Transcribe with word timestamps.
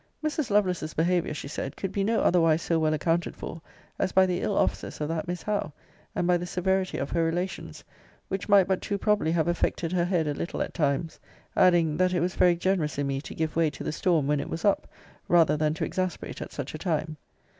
Mrs. 0.23 0.49
Lovelace's 0.49 0.95
behaviour, 0.95 1.31
she 1.35 1.47
said, 1.47 1.77
could 1.77 1.91
be 1.91 2.03
no 2.03 2.21
otherwise 2.21 2.63
so 2.63 2.79
well 2.79 2.95
accounted 2.95 3.35
for, 3.35 3.61
as 3.99 4.11
by 4.11 4.25
the 4.25 4.41
ill 4.41 4.57
offices 4.57 4.99
of 4.99 5.09
that 5.09 5.27
Miss 5.27 5.43
Howe; 5.43 5.73
and 6.15 6.25
by 6.25 6.37
the 6.37 6.47
severity 6.47 6.97
of 6.97 7.11
her 7.11 7.23
relations; 7.23 7.83
which 8.27 8.49
might 8.49 8.67
but 8.67 8.81
too 8.81 8.97
probably 8.97 9.31
have 9.31 9.47
affected 9.47 9.91
her 9.91 10.05
head 10.05 10.25
a 10.25 10.33
little 10.33 10.63
at 10.63 10.73
times: 10.73 11.19
adding, 11.55 11.97
that 11.97 12.15
it 12.15 12.19
was 12.19 12.33
very 12.33 12.55
generous 12.55 12.97
in 12.97 13.05
me 13.05 13.21
to 13.21 13.35
give 13.35 13.55
way 13.55 13.69
to 13.69 13.83
the 13.83 13.91
storm 13.91 14.25
when 14.25 14.39
it 14.39 14.49
was 14.49 14.65
up, 14.65 14.87
rather 15.27 15.55
than 15.55 15.75
to 15.75 15.85
exasperate 15.85 16.41
at 16.41 16.51
such 16.51 16.73
a 16.73 16.79
time. 16.79 17.17